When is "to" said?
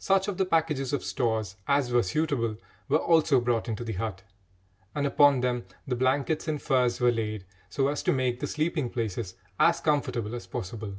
8.02-8.12